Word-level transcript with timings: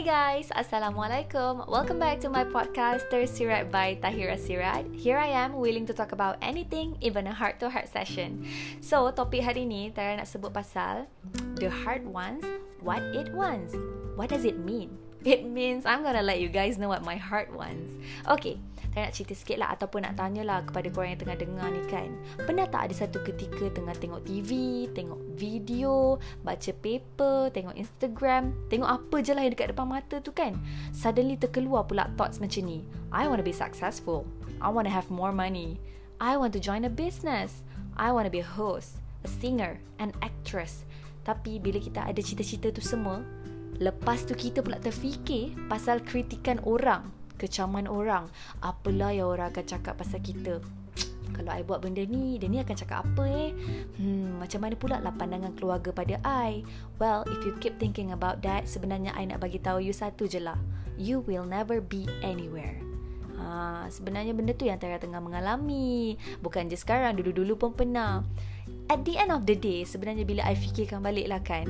guys, 0.00 0.48
Assalamualaikum. 0.56 1.68
Welcome 1.68 2.00
back 2.00 2.16
to 2.24 2.32
my 2.32 2.40
podcast 2.40 3.04
Tersirat 3.12 3.68
by 3.68 4.00
Tahira 4.00 4.40
Sirat. 4.40 4.88
Here 4.96 5.20
I 5.20 5.28
am 5.28 5.60
willing 5.60 5.84
to 5.84 5.92
talk 5.92 6.16
about 6.16 6.40
anything, 6.40 6.96
even 7.04 7.28
a 7.28 7.36
heart-to-heart 7.36 7.92
session. 7.92 8.48
So, 8.80 9.12
topik 9.12 9.44
hari 9.44 9.68
ni 9.68 9.92
Tara 9.92 10.16
nak 10.16 10.24
sebut 10.24 10.56
pasal 10.56 11.04
the 11.60 11.68
heart 11.68 12.00
wants 12.08 12.48
what 12.80 13.04
it 13.12 13.28
wants. 13.36 13.76
What 14.16 14.32
does 14.32 14.48
it 14.48 14.56
mean? 14.56 15.03
It 15.24 15.48
means 15.48 15.88
I'm 15.88 16.04
gonna 16.04 16.22
let 16.22 16.38
you 16.38 16.52
guys 16.52 16.76
know 16.76 16.92
what 16.92 17.00
my 17.00 17.16
heart 17.16 17.48
wants. 17.48 17.96
Okay, 18.28 18.60
saya 18.94 19.10
nak 19.10 19.14
cerita 19.18 19.34
sikit 19.34 19.58
lah 19.58 19.74
Ataupun 19.74 20.06
nak 20.06 20.14
tanya 20.14 20.46
lah 20.46 20.62
Kepada 20.62 20.86
korang 20.86 21.10
yang 21.12 21.20
tengah 21.20 21.34
dengar 21.34 21.66
ni 21.74 21.82
kan. 21.90 22.08
Pernah 22.46 22.70
tak 22.70 22.88
ada 22.88 22.94
satu 22.94 23.18
ketika 23.26 23.66
Tengah 23.74 23.90
tengok 23.98 24.22
TV 24.22 24.50
Tengok 24.94 25.18
video 25.34 26.22
Baca 26.46 26.70
paper 26.70 27.50
Tengok 27.50 27.74
Instagram 27.74 28.54
Tengok 28.70 28.86
apa 28.86 29.16
je 29.18 29.34
lah 29.34 29.42
Yang 29.42 29.58
dekat 29.58 29.68
depan 29.74 29.86
mata 29.90 30.16
tu 30.22 30.30
kan? 30.30 30.54
Suddenly 30.94 31.34
terkeluar 31.34 31.90
pula 31.90 32.06
Thoughts 32.14 32.38
macam 32.38 32.70
ni. 32.70 32.86
I 33.10 33.26
want 33.26 33.42
to 33.42 33.46
be 33.46 33.54
successful. 33.54 34.22
I 34.62 34.70
want 34.70 34.86
to 34.86 34.94
have 34.94 35.10
more 35.10 35.34
money. 35.34 35.82
I 36.22 36.38
want 36.38 36.54
to 36.54 36.62
join 36.62 36.86
a 36.86 36.92
business. 36.92 37.66
I 37.98 38.14
want 38.14 38.30
to 38.30 38.32
be 38.32 38.46
a 38.46 38.46
host 38.46 39.02
A 39.26 39.28
singer 39.28 39.82
An 39.98 40.14
actress. 40.22 40.86
Tapi 41.26 41.58
bila 41.58 41.82
kita 41.82 42.06
ada 42.06 42.20
cita-cita 42.22 42.70
tu 42.70 42.78
semua 42.84 43.26
Lepas 43.82 44.22
tu 44.22 44.38
kita 44.38 44.62
pula 44.62 44.78
terfikir 44.78 45.54
Pasal 45.66 46.02
kritikan 46.02 46.62
orang 46.62 47.10
kecaman 47.34 47.90
orang 47.90 48.30
apalah 48.62 49.10
yang 49.10 49.28
orang 49.28 49.50
akan 49.50 49.66
cakap 49.66 49.98
pasal 49.98 50.22
kita 50.22 50.62
kalau 51.34 51.50
I 51.50 51.66
buat 51.66 51.82
benda 51.82 52.06
ni, 52.06 52.38
dia 52.38 52.46
ni 52.46 52.62
akan 52.62 52.76
cakap 52.78 53.02
apa 53.02 53.26
eh? 53.26 53.50
Hmm, 53.98 54.38
macam 54.38 54.62
mana 54.62 54.78
pula 54.78 55.02
lah 55.02 55.10
pandangan 55.10 55.50
keluarga 55.58 55.90
pada 55.90 56.22
I? 56.22 56.62
Well, 57.02 57.26
if 57.26 57.42
you 57.42 57.58
keep 57.58 57.82
thinking 57.82 58.14
about 58.14 58.38
that, 58.46 58.70
sebenarnya 58.70 59.10
I 59.18 59.26
nak 59.26 59.42
bagi 59.42 59.58
tahu 59.58 59.82
you 59.82 59.90
satu 59.90 60.30
je 60.30 60.38
lah. 60.38 60.54
You 60.94 61.26
will 61.26 61.42
never 61.42 61.82
be 61.82 62.06
anywhere. 62.22 62.78
Ha, 63.34 63.90
sebenarnya 63.90 64.30
benda 64.30 64.54
tu 64.54 64.70
yang 64.70 64.78
Tara 64.78 65.02
tengah 65.02 65.18
mengalami. 65.18 66.14
Bukan 66.38 66.70
je 66.70 66.78
sekarang, 66.78 67.18
dulu-dulu 67.18 67.58
pun 67.58 67.70
pernah 67.74 68.22
at 68.92 69.00
the 69.04 69.16
end 69.16 69.32
of 69.32 69.48
the 69.48 69.56
day 69.56 69.86
sebenarnya 69.86 70.24
bila 70.28 70.44
I 70.44 70.56
fikirkan 70.56 71.00
balik 71.00 71.28
lah 71.30 71.40
kan 71.40 71.66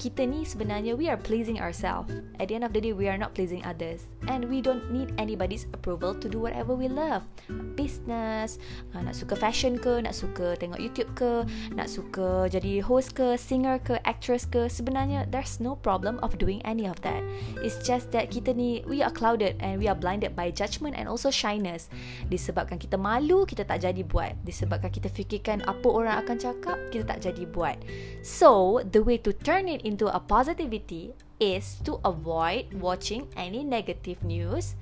kita 0.00 0.24
ni 0.24 0.48
sebenarnya 0.48 0.96
we 0.96 1.12
are 1.12 1.20
pleasing 1.20 1.60
ourselves. 1.60 2.08
At 2.40 2.48
the 2.48 2.56
end 2.56 2.64
of 2.64 2.72
the 2.72 2.80
day 2.80 2.96
we 2.96 3.04
are 3.04 3.20
not 3.20 3.36
pleasing 3.36 3.60
others. 3.68 4.08
And 4.32 4.48
we 4.48 4.64
don't 4.64 4.88
need 4.88 5.12
anybody's 5.20 5.68
approval 5.76 6.16
to 6.16 6.24
do 6.24 6.40
whatever 6.40 6.72
we 6.72 6.88
love. 6.88 7.28
Business 7.76 8.56
uh, 8.96 9.04
nak 9.04 9.12
suka 9.12 9.36
fashion 9.36 9.76
ke 9.76 10.00
nak 10.00 10.16
suka 10.16 10.56
tengok 10.56 10.80
YouTube 10.80 11.12
ke 11.12 11.44
nak 11.76 11.92
suka 11.92 12.48
jadi 12.48 12.80
host 12.80 13.12
ke 13.12 13.36
singer 13.36 13.76
ke 13.84 14.00
actress 14.08 14.48
ke 14.48 14.72
sebenarnya 14.72 15.28
there's 15.28 15.60
no 15.60 15.76
problem 15.76 16.16
of 16.24 16.32
doing 16.40 16.64
any 16.64 16.88
of 16.88 16.96
that. 17.04 17.20
It's 17.60 17.84
just 17.84 18.08
that 18.16 18.32
kita 18.32 18.56
ni 18.56 18.80
we 18.88 19.04
are 19.04 19.12
clouded 19.12 19.60
and 19.60 19.76
we 19.76 19.84
are 19.84 19.98
blinded 19.98 20.32
by 20.32 20.48
judgment 20.48 20.96
and 20.96 21.12
also 21.12 21.28
shyness. 21.28 21.92
Disebabkan 22.32 22.80
kita 22.80 22.96
malu 22.96 23.44
kita 23.44 23.68
tak 23.68 23.84
jadi 23.84 24.00
buat. 24.00 24.32
Disebabkan 24.48 24.88
kita 24.88 25.12
fikirkan 25.12 25.60
apa 25.68 25.84
orang 25.92 26.24
akan 26.24 26.40
cakap 26.40 26.49
cakap 26.50 26.76
kita 26.90 27.04
tak 27.06 27.18
jadi 27.22 27.44
buat. 27.48 27.78
So, 28.26 28.82
the 28.82 29.00
way 29.00 29.22
to 29.22 29.30
turn 29.30 29.70
it 29.70 29.86
into 29.86 30.10
a 30.10 30.18
positivity 30.18 31.14
is 31.40 31.80
to 31.88 32.02
avoid 32.04 32.68
watching 32.76 33.30
any 33.38 33.64
negative 33.64 34.20
news. 34.26 34.76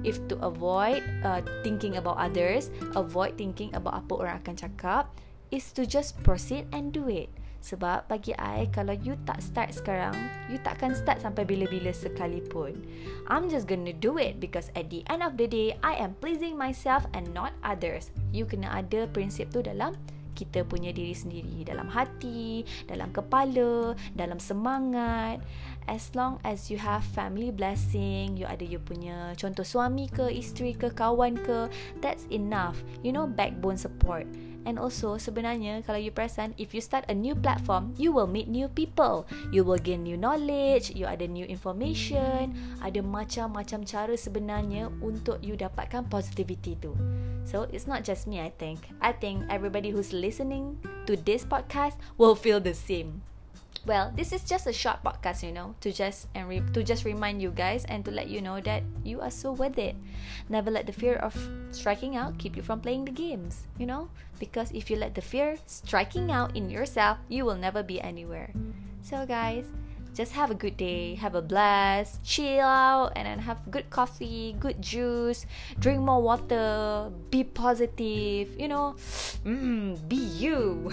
If 0.00 0.16
to 0.32 0.40
avoid 0.40 1.04
uh, 1.26 1.44
thinking 1.60 2.00
about 2.00 2.16
others, 2.16 2.72
avoid 2.96 3.36
thinking 3.36 3.74
about 3.76 4.06
apa 4.06 4.12
orang 4.16 4.36
akan 4.40 4.56
cakap, 4.56 5.12
is 5.52 5.74
to 5.76 5.84
just 5.84 6.16
proceed 6.24 6.70
and 6.72 6.94
do 6.94 7.10
it. 7.10 7.28
Sebab 7.64 8.12
bagi 8.12 8.36
I, 8.36 8.68
kalau 8.68 8.92
you 8.92 9.16
tak 9.24 9.40
start 9.40 9.72
sekarang, 9.72 10.12
you 10.52 10.60
takkan 10.60 10.92
start 10.92 11.24
sampai 11.24 11.48
bila-bila 11.48 11.96
sekalipun. 11.96 12.76
I'm 13.24 13.48
just 13.48 13.64
gonna 13.64 13.96
do 13.96 14.20
it 14.20 14.36
because 14.36 14.68
at 14.76 14.92
the 14.92 15.00
end 15.08 15.24
of 15.24 15.40
the 15.40 15.48
day, 15.48 15.72
I 15.80 15.96
am 15.96 16.12
pleasing 16.20 16.60
myself 16.60 17.08
and 17.16 17.32
not 17.32 17.56
others. 17.64 18.12
You 18.36 18.44
kena 18.44 18.68
ada 18.84 19.08
prinsip 19.08 19.48
tu 19.48 19.64
dalam 19.64 19.96
kita 20.34 20.66
punya 20.66 20.90
diri 20.90 21.14
sendiri 21.14 21.62
dalam 21.62 21.86
hati, 21.86 22.66
dalam 22.90 23.14
kepala, 23.14 23.94
dalam 24.18 24.42
semangat. 24.42 25.40
As 25.84 26.10
long 26.16 26.40
as 26.42 26.72
you 26.72 26.80
have 26.80 27.04
family 27.12 27.52
blessing, 27.52 28.40
you 28.40 28.48
ada 28.48 28.64
you 28.64 28.80
punya 28.80 29.36
contoh 29.36 29.64
suami 29.64 30.08
ke, 30.08 30.32
isteri 30.32 30.72
ke, 30.72 30.90
kawan 30.90 31.36
ke, 31.38 31.68
that's 32.00 32.24
enough. 32.32 32.80
You 33.04 33.12
know, 33.12 33.28
backbone 33.28 33.76
support. 33.76 34.24
And 34.64 34.80
also 34.80 35.20
sebenarnya 35.20 35.84
kalau 35.84 36.00
you 36.00 36.10
perasan 36.10 36.56
if 36.56 36.72
you 36.72 36.80
start 36.80 37.04
a 37.08 37.16
new 37.16 37.36
platform 37.36 37.92
you 38.00 38.10
will 38.10 38.28
meet 38.28 38.48
new 38.48 38.66
people. 38.72 39.28
You 39.52 39.62
will 39.62 39.80
gain 39.80 40.04
new 40.04 40.16
knowledge 40.16 40.92
you 40.96 41.04
ada 41.04 41.28
new 41.28 41.44
information 41.44 42.56
ada 42.80 43.00
macam-macam 43.04 43.84
cara 43.84 44.14
sebenarnya 44.16 44.88
untuk 45.04 45.40
you 45.44 45.54
dapatkan 45.54 46.08
positivity 46.08 46.76
tu. 46.80 46.96
So 47.44 47.68
it's 47.68 47.84
not 47.84 48.02
just 48.08 48.24
me 48.24 48.40
I 48.40 48.50
think. 48.56 48.88
I 49.04 49.12
think 49.12 49.44
everybody 49.52 49.92
who's 49.92 50.16
listening 50.16 50.80
to 51.04 51.14
this 51.14 51.44
podcast 51.44 52.00
will 52.16 52.34
feel 52.34 52.58
the 52.58 52.72
same 52.72 53.20
well 53.86 54.12
this 54.16 54.32
is 54.32 54.42
just 54.44 54.66
a 54.66 54.72
short 54.72 55.02
podcast 55.04 55.42
you 55.42 55.52
know 55.52 55.74
to 55.80 55.92
just 55.92 56.28
and 56.34 56.48
re- 56.48 56.62
to 56.72 56.82
just 56.82 57.04
remind 57.04 57.40
you 57.40 57.50
guys 57.50 57.84
and 57.86 58.04
to 58.04 58.10
let 58.10 58.28
you 58.28 58.40
know 58.40 58.60
that 58.60 58.82
you 59.04 59.20
are 59.20 59.30
so 59.30 59.52
worth 59.52 59.78
it. 59.78 59.96
Never 60.48 60.70
let 60.70 60.86
the 60.86 60.92
fear 60.92 61.16
of 61.16 61.36
striking 61.70 62.16
out 62.16 62.38
keep 62.38 62.56
you 62.56 62.62
from 62.62 62.80
playing 62.80 63.04
the 63.04 63.12
games 63.12 63.66
you 63.78 63.86
know? 63.86 64.08
Because 64.38 64.72
if 64.72 64.90
you 64.90 64.96
let 64.96 65.14
the 65.14 65.22
fear 65.22 65.56
striking 65.66 66.30
out 66.30 66.56
in 66.56 66.70
yourself 66.70 67.18
you 67.28 67.44
will 67.44 67.56
never 67.56 67.82
be 67.82 68.00
anywhere. 68.00 68.50
So 69.02 69.26
guys 69.26 69.66
just 70.14 70.32
have 70.32 70.50
a 70.50 70.54
good 70.54 70.76
day, 70.76 71.14
have 71.16 71.34
a 71.34 71.42
blast, 71.42 72.22
chill 72.22 72.64
out, 72.64 73.12
and 73.16 73.26
then 73.26 73.38
have 73.40 73.58
good 73.70 73.90
coffee, 73.90 74.54
good 74.58 74.80
juice, 74.80 75.46
drink 75.78 76.00
more 76.00 76.22
water, 76.22 77.10
be 77.30 77.42
positive, 77.42 78.54
you 78.58 78.68
know, 78.68 78.94
mm, 79.44 79.98
be 80.08 80.16
you. 80.16 80.90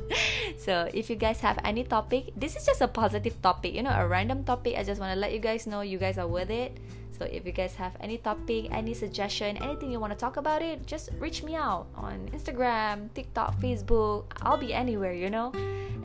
so, 0.58 0.88
if 0.92 1.08
you 1.08 1.16
guys 1.16 1.40
have 1.40 1.58
any 1.64 1.82
topic, 1.84 2.30
this 2.36 2.56
is 2.56 2.66
just 2.66 2.80
a 2.80 2.88
positive 2.88 3.40
topic, 3.42 3.74
you 3.74 3.82
know, 3.82 3.96
a 3.96 4.06
random 4.06 4.44
topic. 4.44 4.76
I 4.76 4.84
just 4.84 5.00
want 5.00 5.12
to 5.14 5.18
let 5.18 5.32
you 5.32 5.40
guys 5.40 5.66
know 5.66 5.80
you 5.80 5.98
guys 5.98 6.18
are 6.18 6.28
worth 6.28 6.50
it. 6.50 6.76
So 7.18 7.24
if 7.24 7.44
you 7.44 7.50
guys 7.50 7.74
have 7.74 7.96
any 7.98 8.18
topic, 8.18 8.70
any 8.70 8.94
suggestion, 8.94 9.56
anything 9.58 9.90
you 9.90 9.98
want 9.98 10.12
to 10.12 10.18
talk 10.18 10.36
about 10.36 10.62
it, 10.62 10.86
just 10.86 11.10
reach 11.18 11.42
me 11.42 11.56
out 11.56 11.86
on 11.96 12.30
Instagram, 12.30 13.12
TikTok, 13.12 13.58
Facebook. 13.58 14.38
I'll 14.42 14.56
be 14.56 14.72
anywhere, 14.72 15.12
you 15.12 15.28
know. 15.28 15.50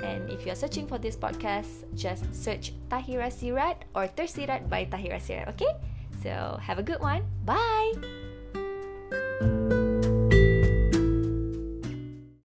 And 0.02 0.30
if 0.30 0.46
you're 0.46 0.58
searching 0.58 0.88
for 0.88 0.98
this 0.98 1.16
podcast, 1.16 1.86
just 1.94 2.26
search 2.34 2.74
Tahira 2.90 3.30
Sirat 3.30 3.86
or 3.94 4.08
Tersirat 4.08 4.70
by 4.70 4.86
Tahira 4.86 5.22
Sirat, 5.22 5.50
okay? 5.54 5.74
So 6.22 6.58
have 6.62 6.80
a 6.80 6.84
good 6.84 7.00
one. 7.00 7.24
Bye. 7.46 8.33